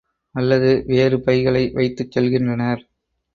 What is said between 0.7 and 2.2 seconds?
வேறு பைகளை வைத்துச்